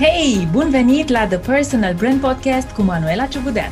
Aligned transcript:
Hei, 0.00 0.48
bun 0.52 0.70
venit 0.70 1.08
la 1.08 1.26
The 1.26 1.38
Personal 1.38 1.94
Brand 1.94 2.20
Podcast 2.20 2.70
cu 2.70 2.82
Manuela 2.82 3.26
Ciugudean. 3.26 3.70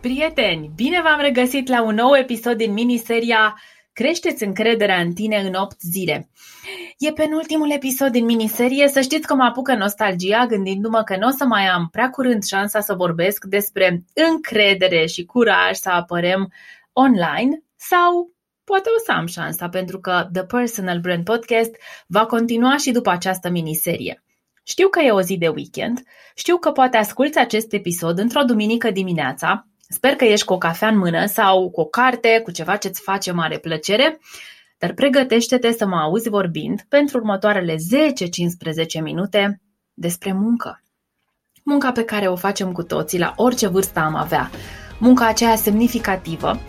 Prieteni, 0.00 0.70
bine 0.74 1.00
v-am 1.02 1.20
regăsit 1.20 1.68
la 1.68 1.82
un 1.82 1.94
nou 1.94 2.16
episod 2.16 2.56
din 2.56 2.72
miniseria 2.72 3.60
Creșteți 3.92 4.44
încrederea 4.44 5.00
în 5.00 5.12
tine 5.12 5.36
în 5.36 5.54
8 5.54 5.80
zile. 5.80 6.30
E 6.98 7.12
penultimul 7.12 7.72
episod 7.72 8.12
din 8.12 8.24
miniserie, 8.24 8.88
să 8.88 9.00
știți 9.00 9.26
că 9.26 9.34
mă 9.34 9.44
apucă 9.44 9.74
nostalgia 9.74 10.46
gândindu-mă 10.46 11.02
că 11.02 11.16
nu 11.16 11.26
o 11.26 11.30
să 11.30 11.44
mai 11.44 11.66
am 11.66 11.88
prea 11.90 12.10
curând 12.10 12.42
șansa 12.42 12.80
să 12.80 12.94
vorbesc 12.94 13.44
despre 13.44 14.04
încredere 14.14 15.06
și 15.06 15.24
curaj 15.24 15.76
să 15.76 15.90
apărem 15.90 16.52
online 16.92 17.62
sau 17.76 18.32
poate 18.64 18.88
o 18.88 19.02
să 19.04 19.12
am 19.12 19.26
șansa 19.26 19.68
pentru 19.68 20.00
că 20.00 20.28
The 20.32 20.44
Personal 20.44 20.98
Brand 21.00 21.24
Podcast 21.24 21.74
va 22.06 22.26
continua 22.26 22.76
și 22.76 22.90
după 22.90 23.10
această 23.10 23.50
miniserie. 23.50 24.22
Știu 24.62 24.88
că 24.88 25.00
e 25.00 25.10
o 25.10 25.20
zi 25.20 25.36
de 25.36 25.48
weekend, 25.48 26.02
știu 26.34 26.56
că 26.56 26.70
poate 26.70 26.96
asculți 26.96 27.38
acest 27.38 27.72
episod 27.72 28.18
într-o 28.18 28.42
duminică 28.42 28.90
dimineața, 28.90 29.66
sper 29.88 30.16
că 30.16 30.24
ești 30.24 30.46
cu 30.46 30.52
o 30.52 30.58
cafea 30.58 30.88
în 30.88 30.98
mână 30.98 31.26
sau 31.26 31.70
cu 31.70 31.80
o 31.80 31.84
carte, 31.84 32.40
cu 32.44 32.50
ceva 32.50 32.76
ce-ți 32.76 33.00
face 33.00 33.32
mare 33.32 33.58
plăcere, 33.58 34.18
dar 34.78 34.92
pregătește-te 34.92 35.72
să 35.72 35.86
mă 35.86 35.96
auzi 35.96 36.28
vorbind 36.28 36.84
pentru 36.88 37.18
următoarele 37.18 37.74
10-15 37.74 39.02
minute 39.02 39.60
despre 39.94 40.32
muncă. 40.32 40.82
Munca 41.64 41.92
pe 41.92 42.04
care 42.04 42.26
o 42.26 42.36
facem 42.36 42.72
cu 42.72 42.82
toții 42.82 43.18
la 43.18 43.32
orice 43.36 43.66
vârstă 43.66 44.00
am 44.00 44.14
avea, 44.14 44.50
munca 44.98 45.26
aceea 45.26 45.56
semnificativă, 45.56 46.60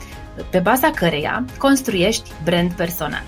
pe 0.52 0.60
baza 0.60 0.92
căreia 0.92 1.46
construiești 1.58 2.32
brand 2.44 2.72
personal. 2.72 3.24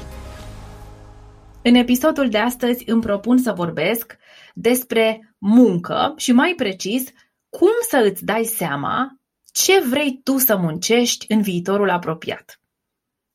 În 1.62 1.76
episodul 1.76 2.29
de 2.29 2.38
astăzi 2.38 2.90
îmi 2.90 3.02
propun 3.02 3.38
să 3.38 3.52
vorbesc 3.52 4.18
despre 4.58 5.36
muncă 5.38 6.14
și 6.18 6.32
mai 6.32 6.54
precis 6.55 7.04
cum 7.49 7.71
să 7.90 7.98
îți 7.98 8.26
dai 8.26 8.43
seama 8.43 9.20
ce 9.52 9.79
vrei 9.79 10.20
tu 10.24 10.38
să 10.38 10.57
muncești 10.57 11.26
în 11.29 11.41
viitorul 11.41 11.90
apropiat. 11.90 12.60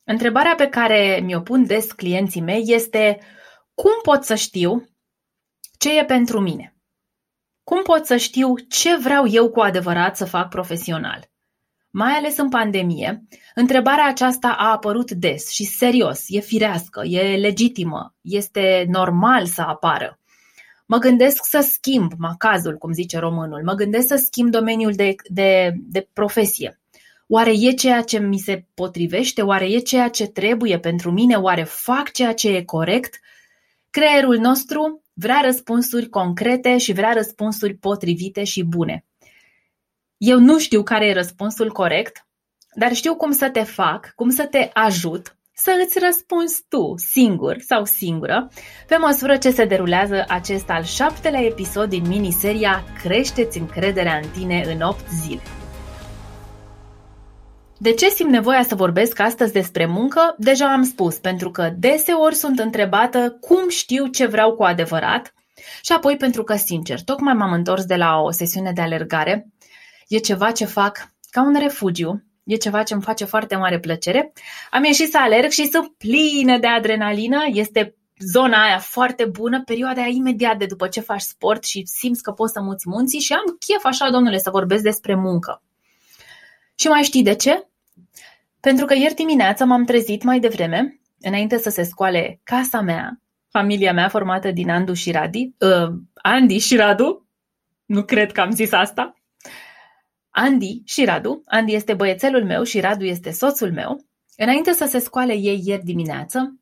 Întrebarea 0.03 0.55
pe 0.55 0.67
care 0.67 1.19
mi-o 1.23 1.41
pun 1.41 1.65
des 1.65 1.91
clienții 1.91 2.41
mei 2.41 2.63
este 2.65 3.19
cum 3.73 3.91
pot 4.01 4.23
să 4.23 4.35
știu 4.35 4.89
ce 5.77 5.97
e 5.97 6.05
pentru 6.05 6.39
mine? 6.39 6.75
Cum 7.63 7.81
pot 7.81 8.05
să 8.05 8.17
știu 8.17 8.57
ce 8.57 8.97
vreau 8.97 9.27
eu 9.27 9.49
cu 9.49 9.59
adevărat 9.59 10.17
să 10.17 10.25
fac 10.25 10.49
profesional? 10.49 11.29
Mai 11.89 12.11
ales 12.11 12.37
în 12.37 12.49
pandemie, 12.49 13.23
întrebarea 13.55 14.07
aceasta 14.07 14.55
a 14.57 14.71
apărut 14.71 15.11
des 15.11 15.49
și 15.49 15.63
serios, 15.63 16.23
e 16.27 16.39
firească, 16.39 17.01
e 17.05 17.37
legitimă, 17.37 18.15
este 18.21 18.85
normal 18.89 19.45
să 19.45 19.61
apară. 19.61 20.20
Mă 20.91 20.97
gândesc 20.97 21.45
să 21.45 21.67
schimb 21.71 22.11
macazul, 22.17 22.77
cum 22.77 22.91
zice 22.91 23.17
românul, 23.17 23.63
mă 23.63 23.73
gândesc 23.73 24.07
să 24.07 24.15
schimb 24.15 24.49
domeniul 24.49 24.93
de, 24.93 25.15
de, 25.27 25.73
de 25.77 26.07
profesie. 26.13 26.79
Oare 27.27 27.51
e 27.59 27.71
ceea 27.71 28.01
ce 28.01 28.19
mi 28.19 28.37
se 28.37 28.65
potrivește? 28.73 29.41
Oare 29.41 29.65
e 29.65 29.79
ceea 29.79 30.09
ce 30.09 30.27
trebuie 30.27 30.79
pentru 30.79 31.11
mine? 31.11 31.35
Oare 31.35 31.63
fac 31.63 32.11
ceea 32.11 32.33
ce 32.33 32.49
e 32.49 32.63
corect? 32.63 33.19
Creierul 33.89 34.37
nostru 34.37 35.01
vrea 35.13 35.41
răspunsuri 35.43 36.09
concrete 36.09 36.77
și 36.77 36.93
vrea 36.93 37.13
răspunsuri 37.13 37.73
potrivite 37.73 38.43
și 38.43 38.63
bune. 38.63 39.05
Eu 40.17 40.39
nu 40.39 40.59
știu 40.59 40.83
care 40.83 41.07
e 41.07 41.13
răspunsul 41.13 41.71
corect, 41.71 42.27
dar 42.75 42.93
știu 42.93 43.15
cum 43.15 43.31
să 43.31 43.49
te 43.49 43.63
fac, 43.63 44.11
cum 44.15 44.29
să 44.29 44.45
te 44.45 44.69
ajut 44.73 45.37
să 45.63 45.83
îți 45.85 45.99
răspunzi 45.99 46.63
tu, 46.69 46.93
singur 46.97 47.55
sau 47.59 47.85
singură, 47.85 48.49
pe 48.87 48.95
măsură 48.95 49.37
ce 49.37 49.51
se 49.51 49.65
derulează 49.65 50.25
acest 50.27 50.69
al 50.69 50.83
șaptelea 50.83 51.41
episod 51.41 51.89
din 51.89 52.07
miniseria 52.07 52.83
Creșteți 53.03 53.57
încrederea 53.57 54.19
în 54.23 54.29
tine 54.29 54.63
în 54.73 54.81
8 54.81 55.09
zile. 55.23 55.41
De 57.77 57.93
ce 57.93 58.09
simt 58.09 58.29
nevoia 58.29 58.63
să 58.63 58.75
vorbesc 58.75 59.19
astăzi 59.19 59.53
despre 59.53 59.85
muncă? 59.85 60.35
Deja 60.37 60.71
am 60.71 60.83
spus, 60.83 61.15
pentru 61.15 61.51
că 61.51 61.73
deseori 61.77 62.35
sunt 62.35 62.59
întrebată 62.59 63.37
cum 63.39 63.69
știu 63.69 64.07
ce 64.07 64.25
vreau 64.25 64.55
cu 64.55 64.63
adevărat 64.63 65.33
și 65.81 65.91
apoi 65.91 66.17
pentru 66.17 66.43
că, 66.43 66.55
sincer, 66.55 67.01
tocmai 67.01 67.33
m-am 67.33 67.51
întors 67.51 67.85
de 67.85 67.95
la 67.95 68.19
o 68.19 68.31
sesiune 68.31 68.71
de 68.71 68.81
alergare. 68.81 69.47
E 70.07 70.17
ceva 70.17 70.51
ce 70.51 70.65
fac 70.65 71.11
ca 71.29 71.41
un 71.41 71.55
refugiu 71.59 72.23
E 72.43 72.55
ceva 72.55 72.83
ce 72.83 72.93
îmi 72.93 73.03
face 73.03 73.25
foarte 73.25 73.55
mare 73.55 73.79
plăcere. 73.79 74.33
Am 74.71 74.83
ieșit 74.83 75.09
să 75.09 75.17
alerg 75.17 75.49
și 75.49 75.69
sunt 75.69 75.93
plină 75.97 76.57
de 76.57 76.67
adrenalină. 76.67 77.37
Este 77.53 77.95
zona 78.19 78.63
aia 78.63 78.79
foarte 78.79 79.25
bună, 79.25 79.63
perioada 79.63 80.01
aia 80.01 80.11
imediat 80.13 80.57
de 80.57 80.65
după 80.65 80.87
ce 80.87 80.99
faci 80.99 81.21
sport 81.21 81.63
și 81.63 81.83
simți 81.85 82.23
că 82.23 82.31
poți 82.31 82.53
să 82.53 82.61
muți 82.61 82.89
munții 82.89 83.19
și 83.19 83.33
am 83.33 83.57
chef 83.59 83.83
așa, 83.83 84.09
domnule, 84.09 84.37
să 84.37 84.49
vorbesc 84.49 84.83
despre 84.83 85.15
muncă. 85.15 85.63
Și 86.75 86.87
mai 86.87 87.03
știi 87.03 87.23
de 87.23 87.35
ce? 87.35 87.67
Pentru 88.59 88.85
că 88.85 88.93
ieri 88.93 89.13
dimineața 89.13 89.65
m-am 89.65 89.83
trezit 89.83 90.23
mai 90.23 90.39
devreme, 90.39 90.99
înainte 91.19 91.57
să 91.57 91.69
se 91.69 91.83
scoale 91.83 92.39
casa 92.43 92.81
mea, 92.81 93.21
familia 93.49 93.93
mea 93.93 94.09
formată 94.09 94.51
din 94.51 94.69
Andu 94.69 94.93
și 94.93 95.11
Radi, 95.11 95.53
uh, 95.59 95.93
Andy 96.13 96.57
și 96.57 96.75
Radu, 96.75 97.27
nu 97.85 98.03
cred 98.03 98.31
că 98.31 98.41
am 98.41 98.51
zis 98.51 98.71
asta, 98.71 99.20
Andy 100.31 100.81
și 100.85 101.05
Radu, 101.05 101.43
Andy 101.45 101.73
este 101.73 101.93
băiețelul 101.93 102.45
meu 102.45 102.63
și 102.63 102.79
Radu 102.79 103.03
este 103.03 103.31
soțul 103.31 103.71
meu, 103.71 104.05
înainte 104.37 104.71
să 104.71 104.85
se 104.85 104.99
scoale 104.99 105.33
ei 105.33 105.61
ieri 105.65 105.83
dimineață, 105.83 106.55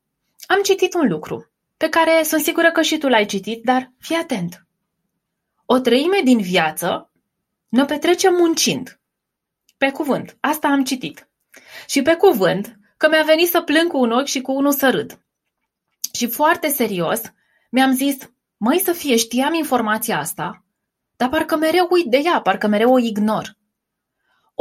am 0.46 0.62
citit 0.62 0.94
un 0.94 1.08
lucru, 1.08 1.50
pe 1.76 1.88
care 1.88 2.22
sunt 2.22 2.42
sigură 2.42 2.70
că 2.70 2.82
și 2.82 2.98
tu 2.98 3.08
l-ai 3.08 3.26
citit, 3.26 3.64
dar 3.64 3.92
fii 3.98 4.16
atent. 4.16 4.66
O 5.66 5.78
treime 5.78 6.20
din 6.24 6.40
viață 6.40 7.10
ne 7.68 7.84
petrecem 7.84 8.34
muncind. 8.34 9.00
Pe 9.76 9.90
cuvânt, 9.90 10.36
asta 10.40 10.68
am 10.68 10.84
citit. 10.84 11.28
Și 11.86 12.02
pe 12.02 12.14
cuvânt, 12.14 12.78
că 12.96 13.08
mi-a 13.08 13.22
venit 13.22 13.48
să 13.48 13.60
plâng 13.60 13.90
cu 13.90 13.98
un 13.98 14.10
ochi 14.10 14.26
și 14.26 14.40
cu 14.40 14.52
unul 14.52 14.72
să 14.72 14.90
râd. 14.90 15.20
Și 16.12 16.28
foarte 16.28 16.68
serios, 16.68 17.20
mi-am 17.70 17.92
zis, 17.92 18.16
măi 18.56 18.78
să 18.78 18.92
fie, 18.92 19.16
știam 19.16 19.54
informația 19.54 20.18
asta, 20.18 20.64
dar 21.16 21.28
parcă 21.28 21.56
mereu 21.56 21.86
uit 21.90 22.04
de 22.04 22.20
ea, 22.24 22.40
parcă 22.40 22.66
mereu 22.66 22.92
o 22.92 22.98
ignor. 22.98 23.56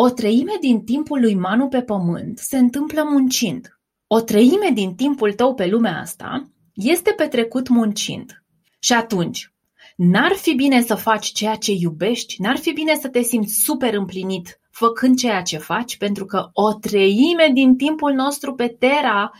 O 0.01 0.09
treime 0.09 0.57
din 0.59 0.83
timpul 0.83 1.19
lui 1.19 1.35
Manu 1.35 1.67
pe 1.67 1.81
pământ 1.81 2.37
se 2.37 2.57
întâmplă 2.57 3.03
muncind. 3.03 3.79
O 4.07 4.19
treime 4.19 4.69
din 4.73 4.95
timpul 4.95 5.33
tău 5.33 5.53
pe 5.53 5.67
lumea 5.67 5.99
asta 5.99 6.49
este 6.73 7.11
petrecut 7.11 7.67
muncind. 7.67 8.43
Și 8.79 8.93
atunci, 8.93 9.53
n-ar 9.95 10.31
fi 10.31 10.53
bine 10.55 10.81
să 10.81 10.95
faci 10.95 11.27
ceea 11.27 11.55
ce 11.55 11.71
iubești? 11.71 12.41
N-ar 12.41 12.57
fi 12.57 12.71
bine 12.71 12.95
să 12.95 13.07
te 13.07 13.21
simți 13.21 13.61
super 13.63 13.93
împlinit 13.93 14.59
făcând 14.71 15.17
ceea 15.17 15.41
ce 15.41 15.57
faci? 15.57 15.97
Pentru 15.97 16.25
că 16.25 16.49
o 16.53 16.73
treime 16.73 17.49
din 17.53 17.75
timpul 17.75 18.13
nostru 18.13 18.53
pe 18.53 18.67
Terra 18.67 19.31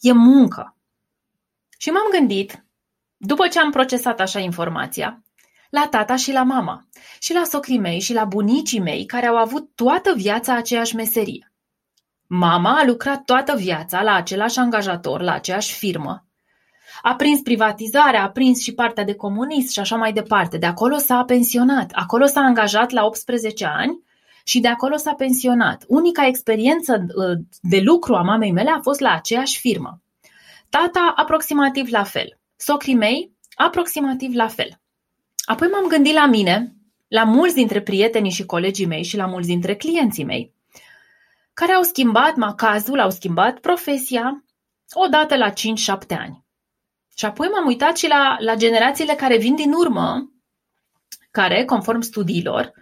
e 0.00 0.12
muncă. 0.12 0.76
Și 1.78 1.90
m-am 1.90 2.08
gândit, 2.18 2.64
după 3.16 3.48
ce 3.48 3.58
am 3.58 3.70
procesat 3.70 4.20
așa 4.20 4.38
informația, 4.38 5.22
la 5.70 5.86
tata 5.90 6.16
și 6.16 6.32
la 6.32 6.42
mama, 6.42 6.86
și 7.18 7.32
la 7.32 7.42
socrii 7.44 7.78
mei 7.78 8.00
și 8.00 8.12
la 8.12 8.24
bunicii 8.24 8.80
mei 8.80 9.06
care 9.06 9.26
au 9.26 9.36
avut 9.36 9.70
toată 9.74 10.12
viața 10.16 10.54
aceeași 10.54 10.94
meserie. 10.94 11.52
Mama 12.26 12.78
a 12.78 12.84
lucrat 12.84 13.24
toată 13.24 13.56
viața 13.56 14.02
la 14.02 14.14
același 14.14 14.58
angajator, 14.58 15.20
la 15.20 15.32
aceeași 15.32 15.74
firmă. 15.74 16.26
A 17.02 17.14
prins 17.14 17.40
privatizarea, 17.40 18.22
a 18.22 18.30
prins 18.30 18.60
și 18.62 18.74
partea 18.74 19.04
de 19.04 19.14
comunist 19.14 19.72
și 19.72 19.78
așa 19.78 19.96
mai 19.96 20.12
departe. 20.12 20.58
De 20.58 20.66
acolo 20.66 20.96
s-a 20.96 21.24
pensionat. 21.24 21.90
Acolo 21.92 22.26
s-a 22.26 22.40
angajat 22.40 22.90
la 22.90 23.04
18 23.04 23.64
ani 23.64 24.02
și 24.44 24.60
de 24.60 24.68
acolo 24.68 24.96
s-a 24.96 25.14
pensionat. 25.14 25.84
Unica 25.88 26.26
experiență 26.26 27.06
uh, 27.06 27.38
de 27.60 27.80
lucru 27.80 28.14
a 28.14 28.22
mamei 28.22 28.52
mele 28.52 28.70
a 28.70 28.80
fost 28.82 29.00
la 29.00 29.12
aceeași 29.12 29.58
firmă. 29.58 30.00
Tata 30.68 31.12
aproximativ 31.16 31.90
la 31.90 32.02
fel. 32.02 32.38
Socrii 32.56 32.94
mei 32.94 33.32
aproximativ 33.54 34.34
la 34.34 34.48
fel. 34.48 34.80
Apoi 35.46 35.68
m-am 35.68 35.86
gândit 35.86 36.14
la 36.14 36.26
mine, 36.26 36.74
la 37.08 37.24
mulți 37.24 37.54
dintre 37.54 37.82
prietenii 37.82 38.30
și 38.30 38.46
colegii 38.46 38.86
mei 38.86 39.02
și 39.02 39.16
la 39.16 39.26
mulți 39.26 39.48
dintre 39.48 39.76
clienții 39.76 40.24
mei, 40.24 40.54
care 41.52 41.72
au 41.72 41.82
schimbat 41.82 42.34
macazul, 42.34 43.00
au 43.00 43.10
schimbat 43.10 43.58
profesia 43.58 44.44
odată 44.92 45.36
la 45.36 45.50
5-7 45.50 45.54
ani. 46.08 46.44
Și 47.16 47.24
apoi 47.24 47.48
m-am 47.48 47.66
uitat 47.66 47.96
și 47.96 48.08
la, 48.08 48.36
la 48.38 48.54
generațiile 48.54 49.14
care 49.14 49.36
vin 49.36 49.54
din 49.54 49.72
urmă, 49.72 50.32
care, 51.30 51.64
conform 51.64 52.00
studiilor, 52.00 52.72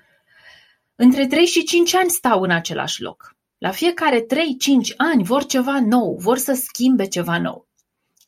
între 0.95 1.27
3 1.27 1.47
și 1.47 1.65
5 1.65 1.95
ani 1.95 2.11
stau 2.11 2.43
în 2.43 2.51
același 2.51 3.03
loc. 3.03 3.37
La 3.59 3.71
fiecare 3.71 4.21
3-5 4.21 4.27
ani 4.97 5.25
vor 5.25 5.47
ceva 5.47 5.81
nou, 5.81 6.17
vor 6.17 6.39
să 6.39 6.53
schimbe 6.53 7.07
ceva 7.07 7.39
nou. 7.39 7.69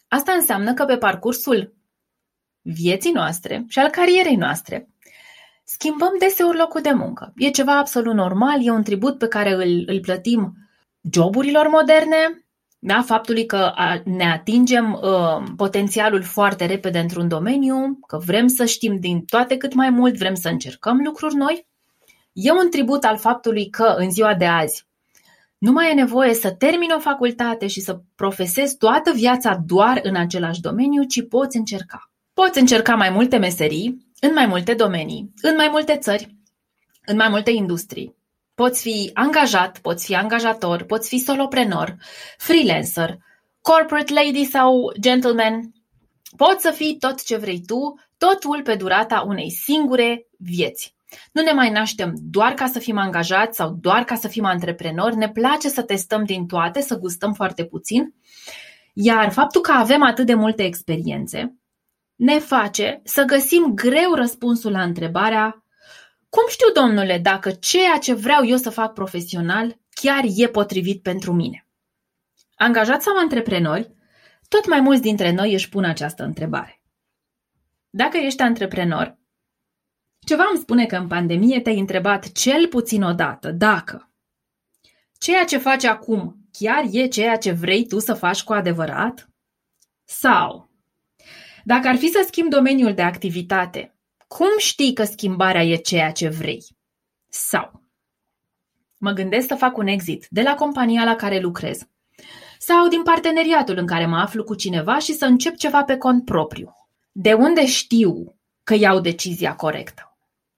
Asta 0.09 0.33
înseamnă 0.33 0.75
că 0.75 0.85
pe 0.85 0.97
parcursul 0.97 1.75
vieții 2.75 3.13
noastre 3.13 3.65
și 3.69 3.79
al 3.79 3.89
carierei 3.89 4.37
noastre. 4.37 4.89
Schimbăm 5.65 6.13
deseori 6.19 6.59
locul 6.59 6.81
de 6.81 6.93
muncă. 6.93 7.33
E 7.37 7.51
ceva 7.51 7.79
absolut 7.79 8.15
normal, 8.15 8.67
e 8.67 8.71
un 8.71 8.83
tribut 8.83 9.19
pe 9.19 9.29
care 9.29 9.53
îl, 9.53 9.83
îl 9.87 10.01
plătim 10.01 10.55
joburilor 11.13 11.69
moderne, 11.69 12.47
da? 12.79 13.03
faptului 13.03 13.47
că 13.47 13.73
ne 14.05 14.25
atingem 14.25 14.93
uh, 14.93 15.45
potențialul 15.57 16.23
foarte 16.23 16.67
repede 16.67 16.99
într-un 16.99 17.29
domeniu, 17.29 17.99
că 18.07 18.19
vrem 18.27 18.47
să 18.47 18.65
știm 18.65 18.97
din 19.01 19.25
toate 19.25 19.57
cât 19.57 19.75
mai 19.75 19.91
mult, 19.91 20.17
vrem 20.17 20.35
să 20.35 20.49
încercăm 20.49 21.01
lucruri 21.05 21.35
noi. 21.35 21.67
E 22.33 22.53
un 22.53 22.71
tribut 22.71 23.05
al 23.05 23.19
faptului 23.19 23.71
că 23.71 23.95
în 23.97 24.11
ziua 24.11 24.35
de 24.35 24.47
azi 24.47 24.87
nu 25.59 25.73
mai 25.73 25.91
e 25.91 25.95
nevoie 25.95 26.35
să 26.35 26.51
termini 26.51 26.95
o 26.97 27.01
facultate 27.01 27.67
și 27.67 27.81
să 27.81 28.01
profesezi 28.15 28.77
toată 28.77 29.13
viața 29.13 29.63
doar 29.67 30.01
în 30.03 30.17
același 30.17 30.61
domeniu, 30.61 31.03
ci 31.03 31.29
poți 31.29 31.57
încerca. 31.57 32.11
Poți 32.43 32.59
încerca 32.59 32.95
mai 32.95 33.11
multe 33.11 33.37
meserii, 33.37 34.07
în 34.21 34.33
mai 34.33 34.47
multe 34.47 34.75
domenii, 34.75 35.33
în 35.43 35.55
mai 35.55 35.69
multe 35.71 35.97
țări, 35.97 36.37
în 37.05 37.17
mai 37.17 37.29
multe 37.29 37.51
industrii. 37.51 38.17
Poți 38.55 38.83
fi 38.83 39.11
angajat, 39.15 39.79
poți 39.79 40.07
fi 40.07 40.15
angajator, 40.15 40.83
poți 40.83 41.09
fi 41.09 41.19
soloprenor, 41.19 41.97
freelancer, 42.39 43.17
corporate 43.61 44.13
lady 44.13 44.45
sau 44.45 44.93
gentleman. 45.01 45.73
Poți 46.37 46.63
să 46.63 46.71
fii 46.71 46.97
tot 46.99 47.25
ce 47.25 47.37
vrei 47.37 47.61
tu, 47.67 47.95
totul 48.19 48.63
pe 48.63 48.75
durata 48.75 49.25
unei 49.27 49.51
singure 49.51 50.27
vieți. 50.39 50.95
Nu 51.33 51.43
ne 51.43 51.53
mai 51.53 51.71
naștem 51.71 52.15
doar 52.21 52.53
ca 52.53 52.67
să 52.67 52.79
fim 52.79 52.99
angajați 52.99 53.57
sau 53.57 53.77
doar 53.81 54.05
ca 54.05 54.15
să 54.15 54.29
fim 54.29 54.45
antreprenori, 54.45 55.17
ne 55.17 55.31
place 55.31 55.69
să 55.69 55.83
testăm 55.83 56.25
din 56.25 56.47
toate, 56.47 56.81
să 56.81 56.99
gustăm 56.99 57.33
foarte 57.33 57.65
puțin, 57.65 58.15
iar 58.93 59.33
faptul 59.33 59.61
că 59.61 59.73
avem 59.73 60.03
atât 60.03 60.27
de 60.27 60.35
multe 60.35 60.65
experiențe 60.65 61.57
ne 62.17 62.39
face 62.39 63.01
să 63.05 63.23
găsim 63.23 63.75
greu 63.75 64.15
răspunsul 64.15 64.71
la 64.71 64.83
întrebarea 64.83 65.67
cum 66.29 66.45
știu, 66.49 66.83
domnule, 66.83 67.19
dacă 67.19 67.51
ceea 67.51 67.99
ce 67.99 68.15
vreau 68.15 68.47
eu 68.47 68.57
să 68.57 68.71
fac 68.71 68.93
profesional 68.93 69.79
chiar 69.91 70.25
e 70.37 70.49
potrivit 70.49 71.03
pentru 71.03 71.33
mine? 71.33 71.67
Angajați 72.55 73.05
sau 73.05 73.17
antreprenori, 73.17 73.93
tot 74.49 74.69
mai 74.69 74.81
mulți 74.81 75.03
dintre 75.03 75.33
noi 75.33 75.53
își 75.53 75.69
pun 75.69 75.85
această 75.85 76.23
întrebare. 76.25 76.83
Dacă 77.91 78.17
ești 78.17 78.43
antreprenor, 78.43 79.19
ceva 80.19 80.45
îmi 80.51 80.61
spune 80.61 80.87
că 80.87 80.97
în 80.97 81.07
pandemie 81.07 81.61
te-ai 81.61 81.79
întrebat 81.79 82.33
cel 82.33 82.69
puțin 82.69 83.03
o 83.03 83.13
dată 83.13 83.51
dacă 83.51 84.11
ceea 85.19 85.45
ce 85.45 85.59
faci 85.59 85.85
acum 85.85 86.37
chiar 86.53 86.85
e 86.91 87.07
ceea 87.07 87.37
ce 87.37 87.53
vrei 87.53 87.87
tu 87.87 87.99
să 87.99 88.15
faci 88.15 88.43
cu 88.43 88.53
adevărat? 88.53 89.31
Sau, 90.05 90.66
dacă 91.67 91.89
ar 91.89 91.97
fi 91.97 92.09
să 92.09 92.25
schimbi 92.27 92.55
domeniul 92.55 92.95
de 92.95 93.03
activitate, 93.03 93.95
cum 94.27 94.49
știi 94.59 94.93
că 94.93 95.05
schimbarea 95.05 95.65
e 95.65 95.77
ceea 95.77 96.13
ce 96.13 96.29
vrei? 96.29 96.65
Sau, 97.29 97.83
mă 98.99 99.11
gândesc 99.11 99.47
să 99.47 99.55
fac 99.55 99.77
un 99.77 99.87
exit 99.87 100.27
de 100.31 100.43
la 100.43 100.55
compania 100.55 101.05
la 101.05 101.17
care 101.17 101.39
lucrez 101.39 101.79
sau 102.59 102.89
din 102.89 103.03
parteneriatul 103.03 103.77
în 103.79 103.87
care 103.87 104.07
mă 104.07 104.17
aflu 104.17 104.45
cu 104.45 104.55
cineva 104.55 104.99
și 104.99 105.13
să 105.13 105.25
încep 105.25 105.57
ceva 105.57 105.85
pe 105.85 105.97
cont 105.97 106.25
propriu. 106.25 106.73
De 107.13 107.33
unde 107.33 107.67
știu 107.67 108.37
că 108.63 108.75
iau 108.75 109.01
decizia 109.01 109.55
corectă? 109.55 110.17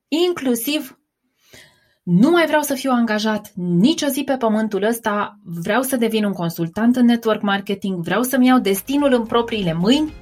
Inclusiv 0.08 0.98
nu 2.02 2.30
mai 2.30 2.46
vreau 2.46 2.62
să 2.62 2.74
fiu 2.74 2.90
angajat 2.90 3.52
nicio 3.54 4.06
zi 4.06 4.22
pe 4.24 4.36
pământul 4.36 4.82
ăsta, 4.82 5.38
vreau 5.44 5.82
să 5.82 5.96
devin 5.96 6.24
un 6.24 6.32
consultant 6.32 6.96
în 6.96 7.04
network 7.04 7.42
marketing, 7.42 8.02
vreau 8.02 8.22
să-mi 8.22 8.46
iau 8.46 8.58
destinul 8.58 9.12
în 9.12 9.26
propriile 9.26 9.72
mâini. 9.72 10.12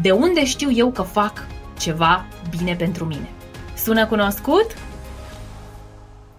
De 0.00 0.10
unde 0.10 0.44
știu 0.44 0.70
eu 0.70 0.90
că 0.90 1.02
fac 1.02 1.46
ceva 1.78 2.26
bine 2.56 2.74
pentru 2.74 3.04
mine. 3.04 3.28
Sună 3.76 4.06
cunoscut? 4.06 4.66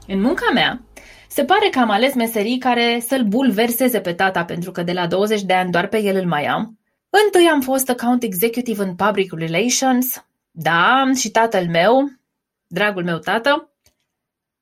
În 0.08 0.22
munca 0.22 0.52
mea, 0.54 0.82
se 1.28 1.44
pare 1.44 1.70
că 1.72 1.80
am 1.80 1.90
ales 1.90 2.14
meserii 2.14 2.58
care 2.58 3.04
să-l 3.08 3.24
bulverseze 3.24 4.00
pe 4.00 4.14
tata 4.14 4.46
pentru 4.46 4.72
că 4.72 4.84
de 4.84 4.92
la 4.92 5.08
20 5.08 5.42
de 5.42 5.54
ani 5.54 5.72
doar 5.72 5.88
pe 5.88 6.02
el 6.02 6.16
îl 6.16 6.28
mai 6.28 6.46
am. 6.46 6.80
Întâi 7.26 7.48
am 7.48 7.62
fost 7.62 7.90
account 7.90 8.24
executive 8.24 8.84
în 8.84 8.96
public 8.96 9.34
relations. 9.34 10.26
Da, 10.52 11.04
și 11.16 11.30
tatăl 11.30 11.68
meu, 11.68 12.12
dragul 12.68 13.04
meu 13.04 13.18
tată, 13.18 13.73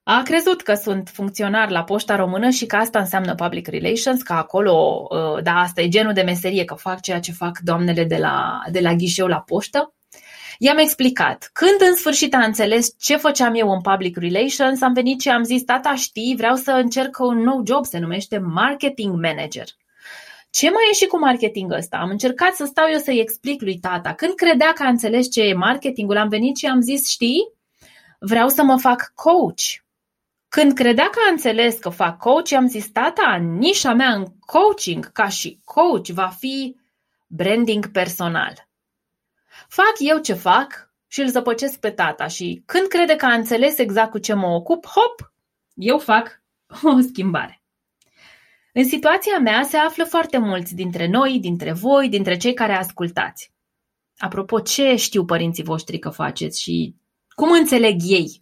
a 0.03 0.21
crezut 0.23 0.61
că 0.61 0.73
sunt 0.73 1.09
funcționar 1.13 1.69
la 1.69 1.83
Poșta 1.83 2.15
Română 2.15 2.49
și 2.49 2.65
că 2.65 2.75
asta 2.75 2.99
înseamnă 2.99 3.35
public 3.35 3.67
relations, 3.67 4.21
că 4.21 4.33
acolo, 4.33 5.07
uh, 5.09 5.43
da, 5.43 5.53
asta 5.53 5.81
e 5.81 5.87
genul 5.87 6.13
de 6.13 6.21
meserie, 6.21 6.65
că 6.65 6.73
fac 6.73 7.01
ceea 7.01 7.19
ce 7.19 7.31
fac 7.31 7.59
doamnele 7.59 8.03
de 8.03 8.17
la, 8.17 8.61
de 8.71 8.79
la 8.79 8.93
ghișeu 8.93 9.27
la 9.27 9.39
poștă. 9.39 9.93
I-am 10.57 10.77
explicat. 10.77 11.49
Când 11.53 11.89
în 11.89 11.95
sfârșit 11.95 12.33
a 12.33 12.43
înțeles 12.43 12.95
ce 12.99 13.15
făceam 13.15 13.53
eu 13.55 13.71
în 13.71 13.81
public 13.81 14.17
relations, 14.17 14.81
am 14.81 14.93
venit 14.93 15.21
și 15.21 15.29
am 15.29 15.43
zis, 15.43 15.63
tata 15.63 15.95
știi, 15.95 16.35
vreau 16.37 16.55
să 16.55 16.71
încerc 16.71 17.17
un 17.19 17.37
nou 17.37 17.63
job, 17.65 17.85
se 17.85 17.99
numește 17.99 18.37
marketing 18.37 19.13
manager. 19.21 19.65
Ce 20.49 20.69
mai 20.69 20.83
e 20.91 20.93
și 20.93 21.05
cu 21.05 21.19
marketing 21.19 21.71
ăsta? 21.71 21.97
Am 21.97 22.09
încercat 22.09 22.53
să 22.53 22.65
stau 22.65 22.85
eu 22.91 22.99
să-i 22.99 23.19
explic 23.19 23.61
lui 23.61 23.77
tata. 23.77 24.13
Când 24.13 24.33
credea 24.33 24.71
că 24.73 24.83
a 24.83 24.87
înțeles 24.87 25.31
ce 25.31 25.41
e 25.41 25.53
marketingul, 25.53 26.17
am 26.17 26.29
venit 26.29 26.57
și 26.57 26.65
am 26.65 26.81
zis, 26.81 27.09
știi, 27.09 27.51
vreau 28.19 28.49
să 28.49 28.63
mă 28.63 28.77
fac 28.79 29.11
coach. 29.15 29.61
Când 30.55 30.73
credea 30.73 31.09
că 31.09 31.19
a 31.27 31.31
înțeles 31.31 31.77
că 31.77 31.89
fac 31.89 32.17
coach, 32.17 32.53
am 32.53 32.67
zis, 32.67 32.89
tata, 32.89 33.35
nișa 33.35 33.93
mea 33.93 34.13
în 34.13 34.25
coaching 34.39 35.11
ca 35.11 35.27
și 35.27 35.59
coach 35.63 36.07
va 36.07 36.27
fi 36.27 36.75
branding 37.27 37.91
personal. 37.91 38.67
Fac 39.67 39.93
eu 39.97 40.17
ce 40.17 40.33
fac 40.33 40.91
și 41.07 41.21
îl 41.21 41.27
zăpăcesc 41.27 41.79
pe 41.79 41.89
tata 41.89 42.27
și 42.27 42.63
când 42.65 42.87
crede 42.87 43.15
că 43.15 43.25
a 43.25 43.33
înțeles 43.33 43.77
exact 43.77 44.11
cu 44.11 44.17
ce 44.17 44.33
mă 44.33 44.47
ocup, 44.47 44.85
hop, 44.85 45.33
eu 45.73 45.97
fac 45.97 46.41
o 46.95 46.99
schimbare. 46.99 47.61
În 48.73 48.85
situația 48.85 49.39
mea 49.39 49.63
se 49.63 49.77
află 49.77 50.03
foarte 50.03 50.37
mulți 50.37 50.75
dintre 50.75 51.07
noi, 51.07 51.39
dintre 51.39 51.71
voi, 51.71 52.09
dintre 52.09 52.37
cei 52.37 52.53
care 52.53 52.73
ascultați. 52.73 53.53
Apropo, 54.17 54.59
ce 54.59 54.95
știu 54.95 55.25
părinții 55.25 55.63
voștri 55.63 55.99
că 55.99 56.09
faceți 56.09 56.61
și 56.61 56.95
cum 57.35 57.51
înțeleg 57.51 57.95
ei 58.03 58.41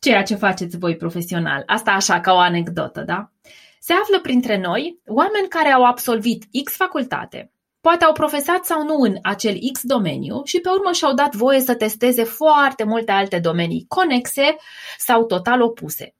ceea 0.00 0.22
ce 0.22 0.34
faceți 0.34 0.78
voi 0.78 0.96
profesional? 0.96 1.62
Asta 1.66 1.90
așa, 1.90 2.20
ca 2.20 2.32
o 2.32 2.38
anecdotă, 2.38 3.00
da? 3.00 3.30
Se 3.78 3.92
află 3.92 4.20
printre 4.20 4.58
noi 4.58 5.00
oameni 5.06 5.48
care 5.48 5.68
au 5.68 5.84
absolvit 5.84 6.44
X 6.64 6.76
facultate, 6.76 7.54
Poate 7.86 8.04
au 8.04 8.12
profesat 8.12 8.64
sau 8.64 8.84
nu 8.84 8.94
în 8.94 9.16
acel 9.22 9.56
X 9.72 9.80
domeniu 9.82 10.40
și 10.44 10.60
pe 10.60 10.68
urmă 10.68 10.92
și-au 10.92 11.14
dat 11.14 11.34
voie 11.34 11.60
să 11.60 11.74
testeze 11.74 12.24
foarte 12.24 12.84
multe 12.84 13.12
alte 13.12 13.38
domenii 13.38 13.84
conexe 13.88 14.56
sau 14.98 15.24
total 15.24 15.62
opuse. 15.62 16.14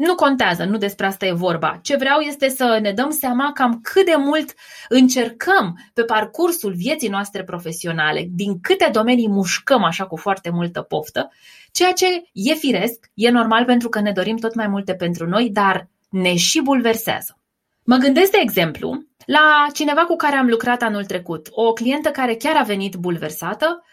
Nu 0.00 0.14
contează, 0.14 0.64
nu 0.64 0.76
despre 0.76 1.06
asta 1.06 1.26
e 1.26 1.32
vorba. 1.32 1.78
Ce 1.82 1.96
vreau 1.96 2.20
este 2.20 2.48
să 2.48 2.78
ne 2.82 2.92
dăm 2.92 3.10
seama 3.10 3.52
cam 3.52 3.80
cât 3.82 4.04
de 4.04 4.14
mult 4.18 4.54
încercăm 4.88 5.90
pe 5.94 6.02
parcursul 6.02 6.72
vieții 6.72 7.08
noastre 7.08 7.44
profesionale, 7.44 8.26
din 8.30 8.60
câte 8.60 8.88
domenii 8.92 9.28
mușcăm 9.28 9.84
așa 9.84 10.06
cu 10.06 10.16
foarte 10.16 10.50
multă 10.50 10.82
poftă, 10.82 11.32
ceea 11.72 11.92
ce 11.92 12.06
e 12.32 12.54
firesc, 12.54 13.10
e 13.14 13.30
normal 13.30 13.64
pentru 13.64 13.88
că 13.88 14.00
ne 14.00 14.12
dorim 14.12 14.36
tot 14.36 14.54
mai 14.54 14.66
multe 14.66 14.94
pentru 14.94 15.26
noi, 15.26 15.50
dar 15.50 15.88
ne 16.10 16.36
și 16.36 16.62
bulversează. 16.62 17.38
Mă 17.84 17.96
gândesc, 17.96 18.30
de 18.30 18.38
exemplu, 18.40 19.02
la 19.26 19.66
cineva 19.72 20.04
cu 20.04 20.16
care 20.16 20.36
am 20.36 20.46
lucrat 20.46 20.82
anul 20.82 21.04
trecut, 21.04 21.48
o 21.50 21.72
clientă 21.72 22.08
care 22.08 22.34
chiar 22.34 22.56
a 22.56 22.62
venit 22.62 22.94
bulversată, 22.94 23.84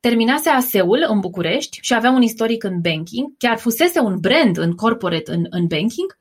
terminase 0.00 0.48
ASE-ul 0.48 1.04
în 1.08 1.20
București 1.20 1.78
și 1.82 1.94
avea 1.94 2.10
un 2.10 2.22
istoric 2.22 2.64
în 2.64 2.80
banking, 2.80 3.34
chiar 3.38 3.58
fusese 3.58 4.00
un 4.00 4.16
brand 4.20 4.58
în 4.58 4.72
corporate 4.72 5.32
în, 5.32 5.46
în 5.50 5.66
banking 5.66 6.18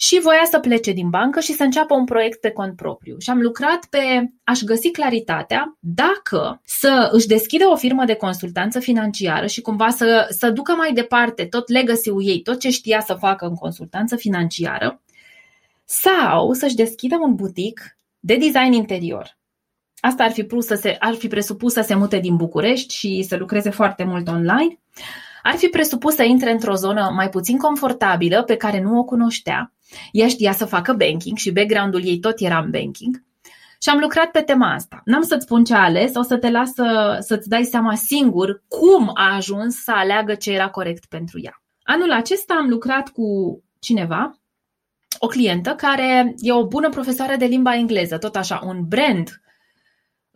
și 0.00 0.20
voia 0.20 0.44
să 0.50 0.58
plece 0.58 0.92
din 0.92 1.10
bancă 1.10 1.40
și 1.40 1.52
să 1.52 1.62
înceapă 1.62 1.94
un 1.94 2.04
proiect 2.04 2.40
pe 2.40 2.50
cont 2.50 2.76
propriu. 2.76 3.16
Și 3.18 3.30
am 3.30 3.40
lucrat 3.40 3.86
pe 3.90 4.32
a-și 4.44 4.64
găsi 4.64 4.90
claritatea 4.90 5.76
dacă 5.80 6.60
să 6.64 7.08
își 7.12 7.26
deschidă 7.26 7.66
o 7.66 7.76
firmă 7.76 8.04
de 8.04 8.14
consultanță 8.14 8.80
financiară 8.80 9.46
și 9.46 9.60
cumva 9.60 9.90
să, 9.90 10.26
să 10.30 10.50
ducă 10.50 10.72
mai 10.72 10.92
departe 10.92 11.44
tot 11.44 11.68
legacy-ul 11.68 12.26
ei, 12.26 12.42
tot 12.42 12.58
ce 12.58 12.70
știa 12.70 13.00
să 13.00 13.14
facă 13.14 13.46
în 13.46 13.54
consultanță 13.54 14.16
financiară, 14.16 15.02
sau 15.84 16.52
să-și 16.52 16.74
deschidă 16.74 17.16
un 17.20 17.34
butic 17.34 17.96
de 18.20 18.36
design 18.36 18.72
interior. 18.72 19.37
Asta 20.00 20.22
ar 20.24 20.30
fi, 20.30 20.46
să 20.58 20.74
se, 20.74 20.96
ar 20.98 21.14
fi 21.14 21.28
presupus 21.28 21.72
să 21.72 21.80
se 21.80 21.94
mute 21.94 22.18
din 22.18 22.36
București 22.36 22.94
și 22.94 23.24
să 23.28 23.36
lucreze 23.36 23.70
foarte 23.70 24.04
mult 24.04 24.28
online. 24.28 24.80
Ar 25.42 25.54
fi 25.54 25.66
presupus 25.66 26.14
să 26.14 26.22
intre 26.22 26.50
într-o 26.50 26.74
zonă 26.74 27.12
mai 27.14 27.28
puțin 27.28 27.58
confortabilă 27.58 28.42
pe 28.42 28.56
care 28.56 28.80
nu 28.80 28.98
o 28.98 29.04
cunoștea. 29.04 29.72
Ea 30.12 30.28
știa 30.28 30.52
să 30.52 30.64
facă 30.64 30.92
banking 30.92 31.36
și 31.36 31.52
background-ul 31.52 32.04
ei 32.04 32.18
tot 32.18 32.40
era 32.40 32.58
în 32.58 32.70
banking. 32.70 33.26
Și 33.82 33.88
am 33.88 33.98
lucrat 33.98 34.30
pe 34.30 34.40
tema 34.40 34.72
asta. 34.72 35.00
N-am 35.04 35.22
să-ți 35.22 35.44
spun 35.44 35.64
ce 35.64 35.74
a 35.74 35.82
ales, 35.82 36.14
o 36.14 36.22
să 36.22 36.36
te 36.36 36.50
las 36.50 36.72
să, 36.72 37.18
să-ți 37.20 37.48
dai 37.48 37.64
seama 37.64 37.94
singur 37.94 38.62
cum 38.68 39.10
a 39.14 39.34
ajuns 39.34 39.82
să 39.82 39.92
aleagă 39.94 40.34
ce 40.34 40.52
era 40.52 40.68
corect 40.68 41.04
pentru 41.04 41.40
ea. 41.42 41.62
Anul 41.82 42.12
acesta 42.12 42.54
am 42.54 42.68
lucrat 42.68 43.08
cu 43.08 43.24
cineva 43.78 44.38
o 45.18 45.26
clientă 45.26 45.70
care 45.74 46.34
e 46.36 46.52
o 46.52 46.66
bună 46.66 46.88
profesoară 46.88 47.36
de 47.36 47.44
limba 47.44 47.74
engleză, 47.74 48.18
tot 48.18 48.36
așa, 48.36 48.60
un 48.64 48.84
brand 48.88 49.40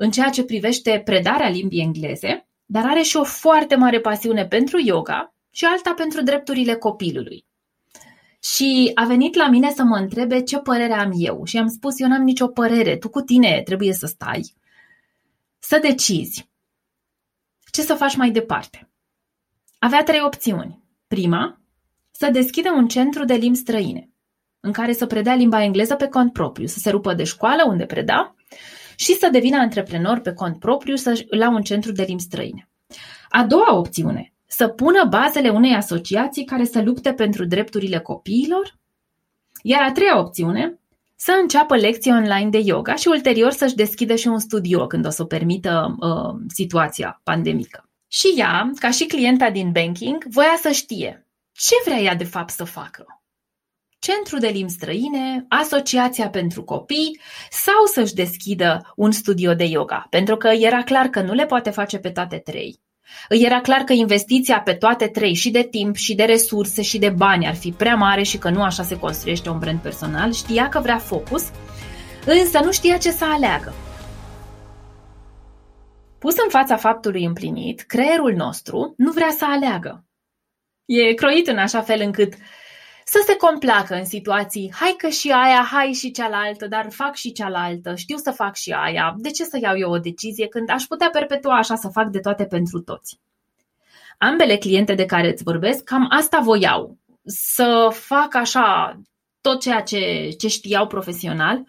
în 0.03 0.11
ceea 0.11 0.31
ce 0.31 0.45
privește 0.45 1.03
predarea 1.05 1.49
limbii 1.49 1.81
engleze, 1.81 2.47
dar 2.65 2.85
are 2.87 3.03
și 3.03 3.17
o 3.17 3.25
foarte 3.25 3.75
mare 3.75 4.01
pasiune 4.01 4.47
pentru 4.47 4.81
yoga 4.81 5.35
și 5.51 5.65
alta 5.65 5.95
pentru 5.95 6.23
drepturile 6.23 6.75
copilului. 6.75 7.47
și 8.57 8.91
a 8.95 9.05
venit 9.05 9.35
la 9.35 9.49
mine 9.49 9.71
să 9.71 9.83
mă 9.83 9.97
întrebe 9.97 10.43
ce 10.43 10.59
părere 10.59 10.93
am 10.93 11.13
eu. 11.15 11.45
Și 11.45 11.59
am 11.59 11.69
spus, 11.69 12.01
eu 12.01 12.09
n-am 12.09 12.23
nicio 12.23 12.47
părere, 12.47 12.97
tu 12.97 13.09
cu 13.09 13.21
tine 13.21 13.63
trebuie 13.65 13.93
să 13.93 14.07
stai, 14.07 14.55
să 15.59 15.79
decizi 15.83 16.51
ce 17.71 17.83
să 17.83 17.95
faci 17.95 18.17
mai 18.17 18.31
departe. 18.31 18.91
Avea 19.79 20.03
trei 20.03 20.23
opțiuni. 20.25 20.83
Prima, 21.07 21.61
să 22.11 22.31
deschidă 22.31 22.71
un 22.71 22.89
centru 22.89 23.25
de 23.25 23.35
limbi 23.35 23.59
străine, 23.59 24.11
în 24.61 24.73
care 24.73 24.93
să 24.93 25.07
predea 25.07 25.35
limba 25.35 25.63
engleză 25.63 25.95
pe 25.95 26.09
cont 26.09 26.33
propriu, 26.33 26.67
să 26.67 26.79
se 26.79 26.91
rupă 26.91 27.15
de 27.15 27.25
școală 27.25 27.63
unde 27.67 27.87
preda 27.87 28.35
și 28.97 29.15
să 29.15 29.29
devină 29.33 29.57
antreprenor 29.57 30.21
pe 30.21 30.33
cont 30.33 30.59
propriu 30.59 30.95
la 31.31 31.51
un 31.51 31.63
centru 31.63 31.93
de 31.93 32.03
limbi 32.03 32.23
străine. 32.23 32.69
A 33.29 33.45
doua 33.45 33.77
opțiune, 33.77 34.33
să 34.47 34.69
pună 34.69 35.05
bazele 35.05 35.49
unei 35.49 35.75
asociații 35.75 36.45
care 36.45 36.65
să 36.65 36.83
lupte 36.83 37.13
pentru 37.13 37.45
drepturile 37.45 37.99
copiilor. 37.99 38.79
Iar 39.63 39.83
a 39.83 39.93
treia 39.93 40.19
opțiune, 40.19 40.79
să 41.17 41.39
înceapă 41.41 41.77
lecții 41.77 42.11
online 42.11 42.49
de 42.51 42.59
yoga 42.59 42.95
și 42.95 43.09
ulterior 43.09 43.51
să-și 43.51 43.75
deschidă 43.75 44.15
și 44.15 44.29
un 44.29 44.39
studio 44.39 44.87
când 44.87 45.07
o 45.07 45.11
să 45.11 45.23
o 45.23 45.25
permită 45.25 45.97
uh, 45.99 46.41
situația 46.49 47.21
pandemică. 47.23 47.89
Și 48.09 48.35
ea, 48.37 48.71
ca 48.79 48.91
și 48.91 49.07
clienta 49.07 49.51
din 49.51 49.73
banking, 49.73 50.25
voia 50.25 50.57
să 50.61 50.71
știe 50.71 51.27
ce 51.53 51.75
vrea 51.85 51.99
ea 51.99 52.15
de 52.15 52.25
fapt 52.25 52.51
să 52.51 52.65
facă. 52.65 53.22
Centru 54.09 54.39
de 54.39 54.49
limbi 54.49 54.71
străine, 54.73 55.45
Asociația 55.49 56.29
pentru 56.29 56.65
copii 56.65 57.21
sau 57.51 57.85
să-și 57.93 58.15
deschidă 58.15 58.93
un 58.97 59.11
studio 59.11 59.55
de 59.55 59.65
yoga, 59.65 60.07
pentru 60.11 60.37
că 60.37 60.49
era 60.49 60.83
clar 60.83 61.07
că 61.07 61.21
nu 61.21 61.33
le 61.33 61.47
poate 61.47 61.71
face 61.71 61.99
pe 61.99 62.11
toate 62.11 62.37
trei. 62.37 62.81
Îi 63.29 63.43
era 63.45 63.61
clar 63.61 63.81
că 63.81 63.93
investiția 63.93 64.61
pe 64.61 64.73
toate 64.73 65.07
trei, 65.07 65.35
și 65.35 65.51
de 65.51 65.63
timp, 65.63 65.97
și 65.97 66.15
de 66.15 66.25
resurse, 66.25 66.83
și 66.83 66.99
de 66.99 67.09
bani, 67.09 67.47
ar 67.47 67.55
fi 67.55 67.71
prea 67.71 67.95
mare 67.95 68.23
și 68.23 68.39
că 68.39 68.51
nu 68.51 68.63
așa 68.63 68.83
se 68.83 68.99
construiește 68.99 69.49
un 69.49 69.59
brand 69.59 69.79
personal. 69.79 70.33
Știa 70.33 70.69
că 70.69 70.81
vrea 70.81 70.99
focus, 70.99 71.51
însă 72.27 72.61
nu 72.65 72.73
știa 72.73 72.97
ce 72.97 73.11
să 73.11 73.25
aleagă. 73.25 73.75
Pus 76.19 76.35
în 76.45 76.49
fața 76.49 76.77
faptului 76.77 77.25
împlinit, 77.25 77.81
creierul 77.81 78.33
nostru 78.33 78.95
nu 78.97 79.13
vrea 79.13 79.31
să 79.37 79.45
aleagă. 79.45 80.05
E 80.85 81.15
croit 81.15 81.47
în 81.47 81.59
așa 81.59 81.81
fel 81.81 82.01
încât 82.01 82.35
să 83.15 83.23
se 83.27 83.37
complacă 83.37 83.95
în 83.95 84.05
situații, 84.05 84.73
hai 84.75 84.95
că 84.99 85.09
și 85.09 85.31
aia, 85.31 85.69
hai 85.71 85.93
și 85.93 86.11
cealaltă, 86.11 86.67
dar 86.67 86.87
fac 86.91 87.15
și 87.15 87.33
cealaltă, 87.33 87.95
știu 87.95 88.17
să 88.17 88.31
fac 88.31 88.55
și 88.55 88.71
aia, 88.71 89.15
de 89.19 89.31
ce 89.31 89.45
să 89.45 89.59
iau 89.63 89.79
eu 89.79 89.91
o 89.91 89.99
decizie 89.99 90.47
când 90.47 90.71
aș 90.71 90.83
putea 90.83 91.09
perpetua 91.13 91.57
așa 91.57 91.75
să 91.75 91.89
fac 91.89 92.09
de 92.09 92.19
toate 92.19 92.45
pentru 92.45 92.81
toți? 92.81 93.21
Ambele 94.19 94.57
cliente 94.57 94.95
de 94.95 95.05
care 95.05 95.31
îți 95.31 95.43
vorbesc, 95.43 95.85
cam 95.85 96.07
asta 96.11 96.41
voiau, 96.41 96.97
să 97.25 97.89
fac 97.93 98.35
așa 98.35 98.99
tot 99.41 99.61
ceea 99.61 99.81
ce, 99.81 100.29
ce 100.39 100.49
știau 100.49 100.87
profesional, 100.87 101.65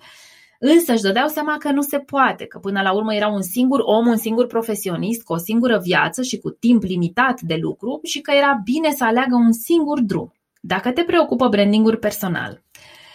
însă 0.59 0.91
își 0.91 1.01
dădeau 1.01 1.27
seama 1.27 1.57
că 1.57 1.71
nu 1.71 1.81
se 1.81 1.99
poate, 1.99 2.45
că 2.45 2.59
până 2.59 2.81
la 2.81 2.93
urmă 2.93 3.13
era 3.13 3.27
un 3.27 3.41
singur 3.41 3.79
om, 3.79 4.07
un 4.07 4.17
singur 4.17 4.47
profesionist, 4.47 5.23
cu 5.23 5.33
o 5.33 5.37
singură 5.37 5.79
viață 5.83 6.21
și 6.21 6.37
cu 6.37 6.49
timp 6.49 6.83
limitat 6.83 7.41
de 7.41 7.55
lucru 7.55 7.99
și 8.03 8.21
că 8.21 8.31
era 8.31 8.61
bine 8.63 8.91
să 8.91 9.03
aleagă 9.03 9.35
un 9.35 9.51
singur 9.51 9.99
drum. 10.01 10.33
Dacă 10.65 10.91
te 10.91 11.03
preocupă 11.03 11.47
brandingul 11.47 11.97
personal 11.97 12.63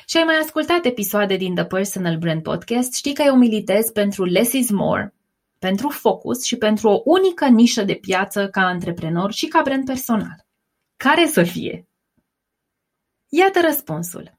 și 0.06 0.16
ai 0.16 0.22
mai 0.22 0.36
ascultat 0.36 0.84
episoade 0.84 1.36
din 1.36 1.54
The 1.54 1.64
Personal 1.64 2.16
Brand 2.16 2.42
Podcast, 2.42 2.94
știi 2.94 3.14
că 3.14 3.22
eu 3.22 3.36
militez 3.36 3.90
pentru 3.90 4.24
less 4.24 4.52
is 4.52 4.70
more, 4.70 5.14
pentru 5.58 5.88
focus 5.88 6.44
și 6.44 6.56
pentru 6.56 6.88
o 6.88 7.00
unică 7.04 7.46
nișă 7.46 7.82
de 7.82 7.94
piață 7.94 8.48
ca 8.48 8.60
antreprenor 8.60 9.32
și 9.32 9.46
ca 9.46 9.62
brand 9.62 9.84
personal. 9.84 10.46
Care 10.96 11.26
să 11.26 11.42
fie? 11.42 11.88
Iată 13.28 13.60
răspunsul. 13.60 14.38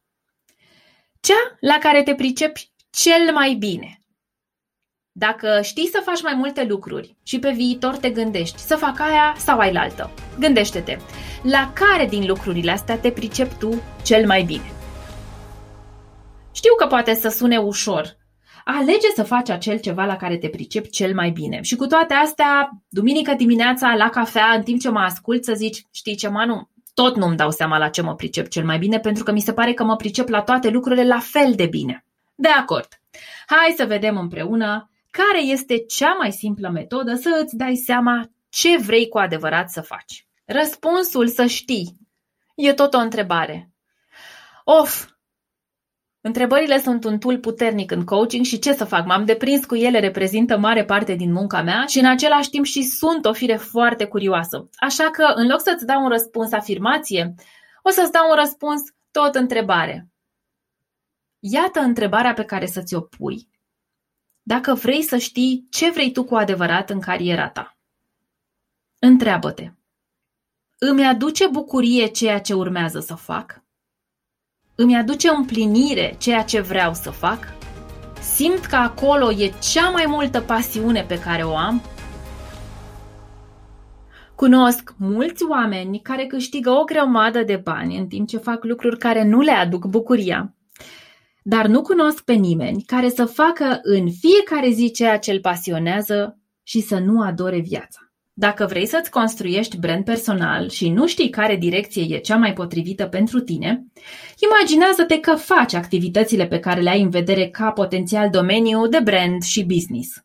Cea 1.19 1.57
la 1.59 1.77
care 1.77 2.03
te 2.03 2.15
pricepi 2.15 2.71
cel 2.89 3.33
mai 3.33 3.53
bine. 3.53 3.98
Dacă 5.19 5.59
știi 5.61 5.87
să 5.87 6.01
faci 6.05 6.21
mai 6.21 6.33
multe 6.33 6.65
lucruri 6.69 7.15
și 7.23 7.39
pe 7.39 7.51
viitor 7.51 7.95
te 7.95 8.09
gândești 8.09 8.59
să 8.59 8.75
fac 8.75 8.99
aia 8.99 9.33
sau 9.37 9.59
ai 9.59 9.71
altă, 9.71 10.11
gândește-te, 10.39 10.97
la 11.41 11.71
care 11.73 12.05
din 12.05 12.25
lucrurile 12.25 12.71
astea 12.71 12.97
te 12.97 13.11
pricep 13.11 13.53
tu 13.53 13.81
cel 14.03 14.25
mai 14.25 14.43
bine? 14.43 14.71
Știu 16.51 16.75
că 16.75 16.85
poate 16.87 17.13
să 17.13 17.29
sune 17.29 17.57
ușor. 17.57 18.17
Alege 18.65 19.07
să 19.15 19.23
faci 19.23 19.49
acel 19.49 19.79
ceva 19.79 20.05
la 20.05 20.15
care 20.15 20.37
te 20.37 20.47
pricep 20.47 20.89
cel 20.89 21.13
mai 21.13 21.29
bine. 21.29 21.61
Și 21.61 21.75
cu 21.75 21.85
toate 21.85 22.13
astea, 22.13 22.69
duminică 22.89 23.33
dimineața 23.33 23.95
la 23.95 24.09
cafea, 24.09 24.53
în 24.55 24.63
timp 24.63 24.79
ce 24.79 24.89
mă 24.89 24.99
ascult, 24.99 25.43
să 25.43 25.53
zici, 25.53 25.85
știi 25.91 26.15
ce, 26.15 26.27
Manu, 26.27 26.69
tot 26.93 27.15
nu-mi 27.15 27.35
dau 27.35 27.51
seama 27.51 27.77
la 27.77 27.89
ce 27.89 28.01
mă 28.01 28.15
pricep 28.15 28.47
cel 28.47 28.65
mai 28.65 28.77
bine, 28.77 28.99
pentru 28.99 29.23
că 29.23 29.31
mi 29.31 29.41
se 29.41 29.53
pare 29.53 29.73
că 29.73 29.83
mă 29.83 29.95
pricep 29.95 30.27
la 30.27 30.41
toate 30.41 30.69
lucrurile 30.69 31.07
la 31.07 31.19
fel 31.19 31.53
de 31.55 31.65
bine. 31.65 32.05
De 32.35 32.49
acord. 32.49 32.87
Hai 33.47 33.73
să 33.77 33.85
vedem 33.85 34.17
împreună 34.17 34.88
care 35.09 35.41
este 35.41 35.77
cea 35.77 36.13
mai 36.13 36.31
simplă 36.31 36.69
metodă 36.69 37.15
să 37.15 37.41
îți 37.43 37.55
dai 37.55 37.75
seama 37.75 38.29
ce 38.49 38.77
vrei 38.77 39.07
cu 39.07 39.17
adevărat 39.17 39.69
să 39.69 39.81
faci. 39.81 40.27
Răspunsul 40.45 41.27
să 41.27 41.45
știi 41.45 41.97
e 42.55 42.73
tot 42.73 42.93
o 42.93 42.97
întrebare. 42.97 43.71
Of! 44.63 45.07
Întrebările 46.21 46.79
sunt 46.79 47.03
un 47.03 47.19
tool 47.19 47.39
puternic 47.39 47.91
în 47.91 48.03
coaching 48.05 48.45
și 48.45 48.59
ce 48.59 48.73
să 48.73 48.85
fac? 48.85 49.05
M-am 49.05 49.25
deprins 49.25 49.65
cu 49.65 49.75
ele, 49.75 49.99
reprezintă 49.99 50.57
mare 50.57 50.85
parte 50.85 51.13
din 51.13 51.31
munca 51.31 51.61
mea 51.61 51.85
și 51.85 51.99
în 51.99 52.05
același 52.05 52.49
timp 52.49 52.65
și 52.65 52.83
sunt 52.83 53.25
o 53.25 53.33
fire 53.33 53.55
foarte 53.55 54.05
curioasă. 54.05 54.69
Așa 54.75 55.09
că, 55.09 55.31
în 55.35 55.47
loc 55.47 55.61
să-ți 55.61 55.85
dau 55.85 56.03
un 56.03 56.09
răspuns 56.09 56.51
afirmație, 56.51 57.33
o 57.83 57.89
să-ți 57.89 58.11
dau 58.11 58.29
un 58.29 58.35
răspuns 58.35 58.81
tot 59.11 59.35
întrebare. 59.35 60.09
Iată 61.39 61.79
întrebarea 61.79 62.33
pe 62.33 62.43
care 62.43 62.65
să 62.65 62.81
ți-o 62.81 63.01
pui 63.01 63.47
dacă 64.49 64.73
vrei 64.73 65.01
să 65.01 65.17
știi 65.17 65.67
ce 65.69 65.91
vrei 65.91 66.11
tu 66.11 66.23
cu 66.23 66.35
adevărat 66.35 66.89
în 66.89 66.99
cariera 66.99 67.49
ta. 67.49 67.77
Întreabă-te. 68.99 69.71
Îmi 70.77 71.05
aduce 71.05 71.47
bucurie 71.47 72.07
ceea 72.07 72.39
ce 72.39 72.53
urmează 72.53 72.99
să 72.99 73.15
fac? 73.15 73.63
Îmi 74.75 74.95
aduce 74.95 75.29
împlinire 75.29 76.15
ceea 76.19 76.43
ce 76.43 76.61
vreau 76.61 76.93
să 76.93 77.09
fac? 77.09 77.53
Simt 78.21 78.65
că 78.65 78.75
acolo 78.75 79.31
e 79.31 79.53
cea 79.71 79.89
mai 79.89 80.05
multă 80.07 80.41
pasiune 80.41 81.03
pe 81.03 81.19
care 81.19 81.43
o 81.43 81.55
am? 81.55 81.81
Cunosc 84.35 84.93
mulți 84.97 85.43
oameni 85.43 85.99
care 85.99 86.25
câștigă 86.25 86.69
o 86.69 86.83
grămadă 86.83 87.43
de 87.43 87.55
bani 87.55 87.97
în 87.97 88.07
timp 88.07 88.27
ce 88.27 88.37
fac 88.37 88.63
lucruri 88.63 88.97
care 88.97 89.23
nu 89.23 89.41
le 89.41 89.51
aduc 89.51 89.85
bucuria 89.85 90.53
dar 91.49 91.67
nu 91.67 91.81
cunosc 91.81 92.23
pe 92.23 92.33
nimeni 92.33 92.83
care 92.83 93.09
să 93.09 93.25
facă 93.25 93.79
în 93.81 94.11
fiecare 94.11 94.69
zi 94.69 94.91
ceea 94.91 95.19
ce 95.19 95.31
îl 95.31 95.39
pasionează 95.39 96.39
și 96.63 96.81
să 96.81 96.99
nu 96.99 97.21
adore 97.21 97.59
viața. 97.59 97.99
Dacă 98.33 98.65
vrei 98.65 98.85
să-ți 98.85 99.09
construiești 99.09 99.77
brand 99.77 100.05
personal 100.05 100.69
și 100.69 100.89
nu 100.89 101.07
știi 101.07 101.29
care 101.29 101.55
direcție 101.55 102.15
e 102.15 102.19
cea 102.19 102.35
mai 102.35 102.53
potrivită 102.53 103.07
pentru 103.07 103.39
tine, 103.39 103.85
imaginează-te 104.49 105.19
că 105.19 105.35
faci 105.35 105.73
activitățile 105.73 106.47
pe 106.47 106.59
care 106.59 106.81
le 106.81 106.89
ai 106.89 107.01
în 107.01 107.09
vedere 107.09 107.49
ca 107.49 107.71
potențial 107.71 108.29
domeniu 108.29 108.87
de 108.87 108.99
brand 108.99 109.43
și 109.43 109.63
business. 109.63 110.23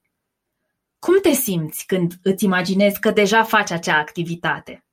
Cum 0.99 1.21
te 1.23 1.33
simți 1.33 1.87
când 1.87 2.13
îți 2.23 2.45
imaginezi 2.45 3.01
că 3.01 3.11
deja 3.11 3.43
faci 3.43 3.71
acea 3.71 3.99
activitate? 3.99 4.85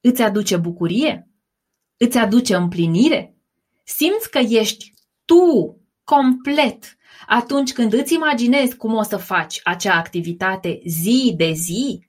Îți 0.00 0.22
aduce 0.22 0.56
bucurie? 0.56 1.28
Îți 1.96 2.18
aduce 2.18 2.54
împlinire? 2.54 3.36
Simți 3.84 4.30
că 4.30 4.38
ești 4.38 4.94
tu, 5.26 5.76
complet, 6.04 6.96
atunci 7.26 7.72
când 7.72 7.92
îți 7.92 8.14
imaginezi 8.14 8.76
cum 8.76 8.94
o 8.94 9.02
să 9.02 9.16
faci 9.16 9.60
acea 9.64 9.94
activitate 9.94 10.80
zi 10.84 11.34
de 11.36 11.52
zi, 11.52 12.06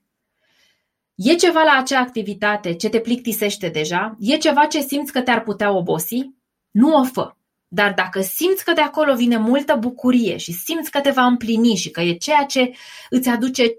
e 1.14 1.34
ceva 1.34 1.62
la 1.62 1.76
acea 1.78 1.98
activitate 1.98 2.74
ce 2.74 2.88
te 2.88 3.00
plictisește 3.00 3.68
deja? 3.68 4.16
E 4.18 4.36
ceva 4.36 4.66
ce 4.66 4.80
simți 4.80 5.12
că 5.12 5.20
te-ar 5.20 5.42
putea 5.42 5.72
obosi? 5.72 6.30
Nu 6.70 6.94
o 6.94 7.04
fă. 7.04 7.32
Dar 7.68 7.94
dacă 7.94 8.20
simți 8.20 8.64
că 8.64 8.72
de 8.72 8.80
acolo 8.80 9.14
vine 9.14 9.36
multă 9.36 9.74
bucurie 9.74 10.36
și 10.36 10.52
simți 10.52 10.90
că 10.90 11.00
te 11.00 11.10
va 11.10 11.24
împlini 11.24 11.74
și 11.74 11.90
că 11.90 12.00
e 12.00 12.12
ceea 12.12 12.44
ce 12.44 12.72
îți 13.10 13.28
aduce 13.28 13.74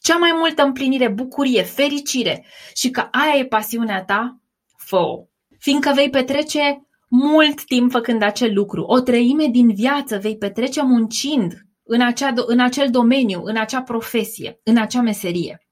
cea 0.00 0.16
mai 0.16 0.30
multă 0.38 0.62
împlinire, 0.62 1.08
bucurie, 1.08 1.62
fericire 1.62 2.44
și 2.74 2.90
că 2.90 3.08
aia 3.10 3.38
e 3.38 3.44
pasiunea 3.44 4.04
ta, 4.04 4.40
fă-o. 4.76 5.24
Fiindcă 5.58 5.92
vei 5.94 6.10
petrece 6.10 6.86
mult 7.14 7.64
timp 7.64 7.90
făcând 7.90 8.22
acel 8.22 8.54
lucru. 8.54 8.82
O 8.82 9.00
treime 9.00 9.46
din 9.46 9.74
viață 9.74 10.18
vei 10.18 10.36
petrece 10.36 10.82
muncind 10.82 11.66
în, 11.82 12.00
acea, 12.00 12.32
în 12.46 12.60
acel 12.60 12.90
domeniu, 12.90 13.40
în 13.44 13.56
acea 13.56 13.82
profesie, 13.82 14.60
în 14.62 14.76
acea 14.76 15.00
meserie. 15.00 15.66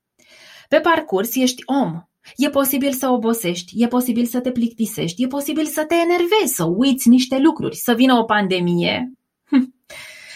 Pe 0.69 0.81
parcurs 0.81 1.35
ești 1.35 1.63
om. 1.67 2.03
E 2.37 2.51
posibil 2.51 2.93
să 2.93 3.09
obosești, 3.09 3.83
e 3.83 3.87
posibil 3.87 4.25
să 4.25 4.41
te 4.41 4.51
plictisești, 4.51 5.23
e 5.23 5.27
posibil 5.27 5.65
să 5.65 5.85
te 5.85 5.95
enervezi, 5.95 6.55
să 6.55 6.65
uiți 6.65 7.09
niște 7.09 7.39
lucruri, 7.39 7.77
să 7.77 7.95
vină 7.95 8.15
o 8.15 8.25
pandemie, 8.25 9.13
hm. 9.45 9.75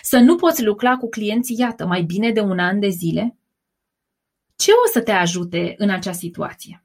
să 0.02 0.18
nu 0.18 0.36
poți 0.36 0.62
lucra 0.62 0.96
cu 0.96 1.08
clienții, 1.08 1.56
iată, 1.58 1.86
mai 1.86 2.02
bine 2.02 2.30
de 2.30 2.40
un 2.40 2.58
an 2.58 2.80
de 2.80 2.88
zile. 2.88 3.38
Ce 4.56 4.70
o 4.86 4.88
să 4.92 5.00
te 5.00 5.10
ajute 5.10 5.74
în 5.76 5.90
acea 5.90 6.12
situație? 6.12 6.83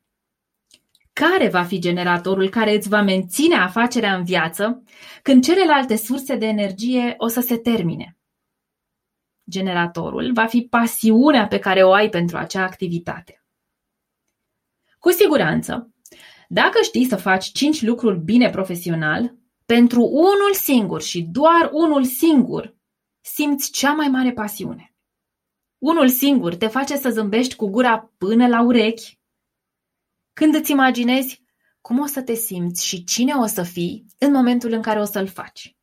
Care 1.19 1.49
va 1.49 1.63
fi 1.63 1.79
generatorul 1.79 2.49
care 2.49 2.75
îți 2.75 2.89
va 2.89 3.01
menține 3.01 3.55
afacerea 3.55 4.15
în 4.15 4.23
viață 4.23 4.83
când 5.21 5.43
celelalte 5.43 5.95
surse 5.95 6.35
de 6.35 6.45
energie 6.45 7.13
o 7.17 7.27
să 7.27 7.39
se 7.39 7.57
termine. 7.57 8.17
Generatorul 9.49 10.33
va 10.33 10.45
fi 10.45 10.61
pasiunea 10.61 11.47
pe 11.47 11.59
care 11.59 11.83
o 11.83 11.91
ai 11.91 12.09
pentru 12.09 12.37
acea 12.37 12.63
activitate. 12.63 13.43
Cu 14.99 15.09
siguranță, 15.11 15.93
dacă 16.47 16.79
știi 16.83 17.05
să 17.05 17.15
faci 17.15 17.45
cinci 17.45 17.81
lucruri 17.81 18.19
bine 18.19 18.49
profesional, 18.49 19.35
pentru 19.65 20.01
unul 20.01 20.53
singur 20.53 21.01
și 21.01 21.21
doar 21.21 21.69
unul 21.71 22.03
singur, 22.03 22.75
simți 23.21 23.71
cea 23.71 23.93
mai 23.93 24.07
mare 24.07 24.31
pasiune. 24.31 24.93
Unul 25.77 26.09
singur 26.09 26.55
te 26.55 26.67
face 26.67 26.95
să 26.95 27.09
zâmbești 27.09 27.55
cu 27.55 27.69
gura 27.69 28.11
până 28.17 28.47
la 28.47 28.63
urechi, 28.63 29.18
când 30.39 30.55
îți 30.55 30.71
imaginezi 30.71 31.43
cum 31.81 31.99
o 31.99 32.05
să 32.05 32.21
te 32.21 32.33
simți 32.33 32.85
și 32.85 33.03
cine 33.03 33.33
o 33.33 33.45
să 33.45 33.63
fii 33.63 34.05
în 34.17 34.31
momentul 34.31 34.71
în 34.71 34.81
care 34.81 34.99
o 34.99 35.03
să-l 35.03 35.27
faci. 35.27 35.75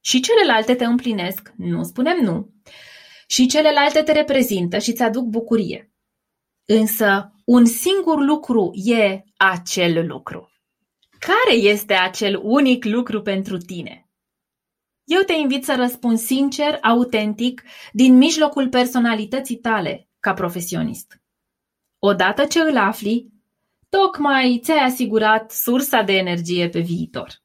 Și 0.00 0.20
celelalte 0.20 0.74
te 0.74 0.84
împlinesc, 0.84 1.52
nu 1.56 1.82
spunem 1.82 2.18
nu, 2.22 2.54
și 3.26 3.46
celelalte 3.46 4.02
te 4.02 4.12
reprezintă 4.12 4.78
și 4.78 4.90
îți 4.90 5.02
aduc 5.02 5.24
bucurie. 5.24 5.92
Însă 6.64 7.32
un 7.44 7.64
singur 7.64 8.20
lucru 8.20 8.70
e 8.74 9.22
acel 9.36 10.06
lucru. 10.06 10.50
Care 11.18 11.56
este 11.56 11.94
acel 11.94 12.40
unic 12.42 12.84
lucru 12.84 13.22
pentru 13.22 13.56
tine? 13.56 14.10
Eu 15.04 15.20
te 15.20 15.32
invit 15.32 15.64
să 15.64 15.74
răspunzi 15.74 16.26
sincer, 16.26 16.78
autentic, 16.82 17.62
din 17.92 18.16
mijlocul 18.16 18.68
personalității 18.68 19.56
tale 19.56 20.08
ca 20.20 20.34
profesionist. 20.34 21.20
Odată 21.98 22.44
ce 22.44 22.60
îl 22.60 22.76
afli, 22.76 23.34
tocmai 23.88 24.60
ți-ai 24.62 24.84
asigurat 24.84 25.50
sursa 25.50 26.02
de 26.02 26.12
energie 26.12 26.68
pe 26.68 26.80
viitor. 26.80 27.44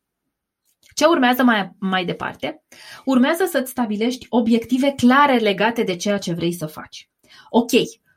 Ce 0.96 1.06
urmează 1.06 1.44
mai, 1.44 1.72
mai 1.80 2.06
departe? 2.06 2.64
Urmează 3.06 3.46
să-ți 3.46 3.72
stabilești 3.72 4.26
obiective 4.30 4.94
clare 4.96 5.38
legate 5.38 5.84
de 5.84 5.96
ceea 5.96 6.18
ce 6.18 6.34
vrei 6.34 6.54
să 6.54 6.66
faci. 6.66 7.10
Ok, 7.50 7.72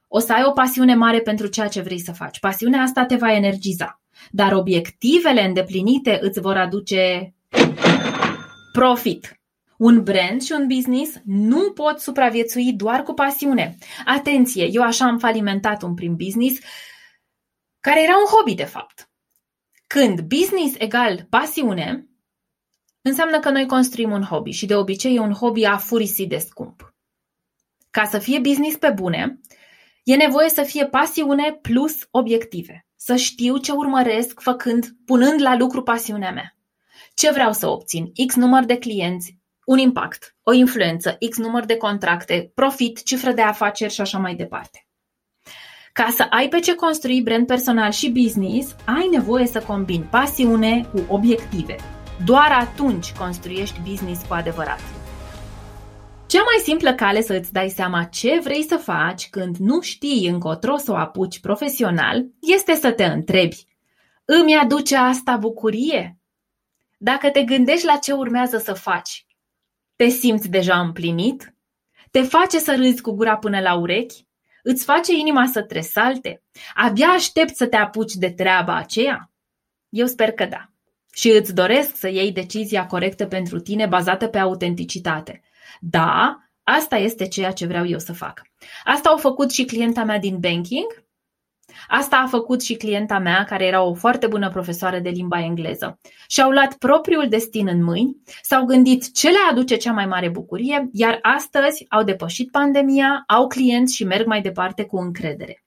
o 0.09 0.19
să 0.19 0.33
ai 0.33 0.43
o 0.45 0.50
pasiune 0.50 0.95
mare 0.95 1.21
pentru 1.21 1.47
ceea 1.47 1.69
ce 1.69 1.81
vrei 1.81 2.00
să 2.00 2.12
faci. 2.12 2.38
Pasiunea 2.40 2.83
asta 2.83 3.04
te 3.04 3.16
va 3.16 3.33
energiza. 3.33 4.00
Dar 4.31 4.52
obiectivele 4.52 5.45
îndeplinite 5.45 6.19
îți 6.23 6.40
vor 6.40 6.57
aduce 6.57 7.35
profit. 8.73 9.38
Un 9.76 10.02
brand 10.02 10.43
și 10.43 10.52
un 10.52 10.66
business 10.66 11.21
nu 11.25 11.71
pot 11.71 12.00
supraviețui 12.00 12.73
doar 12.73 13.02
cu 13.02 13.12
pasiune. 13.12 13.78
Atenție, 14.04 14.69
eu 14.73 14.83
așa 14.83 15.04
am 15.04 15.19
falimentat 15.19 15.83
un 15.83 15.95
prim 15.95 16.16
business 16.16 16.61
care 17.87 18.03
era 18.03 18.17
un 18.17 18.25
hobby 18.25 18.55
de 18.55 18.64
fapt. 18.64 19.11
Când 19.87 20.21
business 20.21 20.75
egal 20.79 21.26
pasiune, 21.31 22.09
înseamnă 23.03 23.41
că 23.41 23.50
noi 23.50 23.67
construim 23.67 24.11
un 24.11 24.23
hobby 24.23 24.50
și 24.50 24.67
de 24.67 24.76
obicei 24.76 25.14
e 25.14 25.19
un 25.19 25.33
hobby 25.33 25.64
afurisit 25.64 26.29
de 26.29 26.38
scump. 26.38 26.95
Ca 27.91 28.05
să 28.05 28.19
fie 28.19 28.38
business 28.38 28.76
pe 28.76 28.91
bune, 28.91 29.41
e 30.03 30.17
nevoie 30.17 30.49
să 30.49 30.62
fie 30.62 30.87
pasiune 30.87 31.53
plus 31.53 32.09
obiective. 32.11 32.87
Să 32.97 33.17
știu 33.17 33.59
ce 33.59 33.73
urmăresc 33.73 34.41
făcând, 34.41 34.87
punând 35.05 35.41
la 35.41 35.57
lucru 35.57 35.83
pasiunea 35.83 36.33
mea. 36.33 36.57
Ce 37.14 37.31
vreau 37.31 37.53
să 37.53 37.69
obțin? 37.69 38.12
X 38.26 38.35
număr 38.35 38.64
de 38.64 38.79
clienți, 38.79 39.38
un 39.64 39.79
impact, 39.79 40.37
o 40.43 40.53
influență, 40.53 41.17
X 41.31 41.37
număr 41.37 41.64
de 41.64 41.76
contracte, 41.76 42.53
profit, 42.55 43.03
cifră 43.03 43.33
de 43.33 43.43
afaceri 43.43 43.93
și 43.93 44.00
așa 44.00 44.19
mai 44.19 44.35
departe. 44.35 44.84
Ca 46.00 46.10
să 46.10 46.26
ai 46.30 46.48
pe 46.48 46.58
ce 46.58 46.74
construi 46.74 47.22
brand 47.22 47.46
personal 47.46 47.90
și 47.90 48.10
business, 48.10 48.76
ai 48.86 49.08
nevoie 49.10 49.46
să 49.46 49.60
combini 49.60 50.02
pasiune 50.02 50.88
cu 50.92 51.00
obiective. 51.08 51.76
Doar 52.24 52.50
atunci 52.50 53.12
construiești 53.12 53.80
business 53.88 54.26
cu 54.26 54.34
adevărat. 54.34 54.80
Cea 56.26 56.42
mai 56.42 56.62
simplă 56.62 56.94
cale 56.94 57.20
să 57.20 57.34
îți 57.34 57.52
dai 57.52 57.68
seama 57.68 58.04
ce 58.04 58.40
vrei 58.42 58.62
să 58.62 58.76
faci 58.76 59.28
când 59.30 59.56
nu 59.56 59.80
știi 59.80 60.28
încotro 60.28 60.76
să 60.76 60.92
o 60.92 60.96
apuci 60.96 61.40
profesional 61.40 62.26
este 62.40 62.74
să 62.74 62.92
te 62.92 63.04
întrebi 63.04 63.66
Îmi 64.24 64.57
aduce 64.57 64.96
asta 64.96 65.37
bucurie? 65.37 66.18
Dacă 66.98 67.30
te 67.30 67.42
gândești 67.42 67.87
la 67.87 67.96
ce 67.96 68.12
urmează 68.12 68.59
să 68.59 68.72
faci, 68.72 69.26
te 69.96 70.09
simți 70.09 70.48
deja 70.48 70.80
împlinit? 70.80 71.54
Te 72.11 72.22
face 72.22 72.59
să 72.59 72.74
râzi 72.76 73.00
cu 73.00 73.11
gura 73.11 73.37
până 73.37 73.61
la 73.61 73.74
urechi? 73.74 74.23
Îți 74.66 74.85
face 74.85 75.12
inima 75.12 75.46
să 75.46 75.62
tresalte? 75.62 76.42
Abia 76.74 77.07
aștept 77.07 77.57
să 77.57 77.66
te 77.66 77.77
apuci 77.77 78.12
de 78.12 78.31
treaba 78.31 78.77
aceea? 78.77 79.31
Eu 79.88 80.07
sper 80.07 80.33
că 80.33 80.44
da. 80.44 80.70
Și 81.12 81.29
îți 81.31 81.55
doresc 81.55 81.96
să 81.96 82.09
iei 82.09 82.33
decizia 82.33 82.87
corectă 82.87 83.27
pentru 83.27 83.61
tine 83.61 83.87
bazată 83.87 84.27
pe 84.27 84.38
autenticitate. 84.38 85.42
Da, 85.81 86.38
asta 86.62 86.96
este 86.96 87.29
ceea 87.29 87.53
ce 87.53 87.66
vreau 87.66 87.87
eu 87.87 87.98
să 87.98 88.12
fac. 88.12 88.42
Asta 88.85 89.09
au 89.09 89.16
făcut 89.16 89.50
și 89.50 89.64
clienta 89.64 90.05
mea 90.05 90.18
din 90.18 90.38
banking 90.38 91.04
Asta 91.88 92.16
a 92.16 92.27
făcut 92.27 92.62
și 92.62 92.75
clienta 92.75 93.18
mea, 93.18 93.44
care 93.44 93.64
era 93.66 93.83
o 93.83 93.94
foarte 93.94 94.27
bună 94.27 94.51
profesoară 94.51 94.99
de 94.99 95.09
limba 95.09 95.40
engleză. 95.40 95.99
Și-au 96.29 96.51
luat 96.51 96.75
propriul 96.75 97.29
destin 97.29 97.68
în 97.68 97.85
mâini, 97.85 98.16
s-au 98.42 98.64
gândit 98.64 99.12
ce 99.12 99.29
le 99.29 99.38
aduce 99.51 99.77
cea 99.77 99.92
mai 99.92 100.07
mare 100.07 100.29
bucurie, 100.29 100.88
iar 100.92 101.18
astăzi 101.23 101.87
au 101.88 102.03
depășit 102.03 102.51
pandemia, 102.51 103.25
au 103.27 103.47
clienți 103.47 103.94
și 103.94 104.05
merg 104.05 104.27
mai 104.27 104.40
departe 104.40 104.85
cu 104.85 104.97
încredere. 104.97 105.64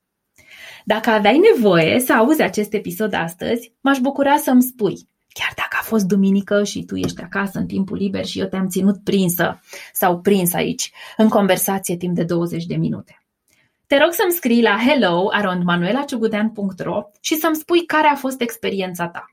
Dacă 0.86 1.10
aveai 1.10 1.41
nevoie 1.53 1.99
să 1.99 2.13
auzi 2.13 2.41
acest 2.41 2.73
episod 2.73 3.13
astăzi, 3.13 3.73
m-aș 3.82 3.97
bucura 3.97 4.38
să-mi 4.38 4.62
spui, 4.62 5.10
chiar 5.27 5.53
dacă 5.56 5.77
a 5.80 5.84
fost 5.84 6.06
duminică 6.06 6.63
și 6.63 6.84
tu 6.84 6.95
ești 6.95 7.21
acasă 7.21 7.60
în 7.60 7.65
timpul 7.65 7.97
liber 7.97 8.25
și 8.25 8.39
eu 8.39 8.45
te-am 8.45 8.67
ținut 8.67 9.03
prinsă 9.03 9.60
sau 9.93 10.19
prins 10.19 10.53
aici, 10.53 10.91
în 11.17 11.30
conversație 11.30 11.97
timp 11.97 12.15
de 12.15 12.23
20 12.23 12.65
de 12.65 12.75
minute. 12.75 13.21
Te 13.88 13.97
rog 13.97 14.12
să-mi 14.12 14.32
scrii 14.32 14.62
la 14.62 14.78
hello.manuelaciugudean.ro 14.86 17.02
și 17.21 17.36
să-mi 17.36 17.56
spui 17.56 17.86
care 17.86 18.08
a 18.08 18.15
fost 18.15 18.41
experiența 18.41 19.08
ta. 19.08 19.26